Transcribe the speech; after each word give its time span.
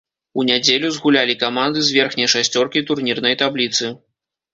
У 0.39 0.43
нядзелю 0.45 0.87
згулялі 0.95 1.35
каманды 1.43 1.83
з 1.89 1.95
верхняй 1.97 2.31
шасцёркі 2.35 2.83
турнірнай 2.87 3.37
табліцы. 3.43 3.93